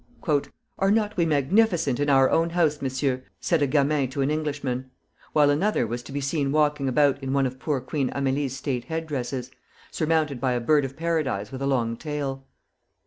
[0.79, 4.89] "Are not we magnificent in our own house, Monsieur?" said a gamin to an Englishman;
[5.31, 8.85] while another was to be seen walking about in one of poor Queen Amélie's state
[8.85, 9.51] head dresses,
[9.91, 12.45] surmounted by a bird of paradise with a long tail.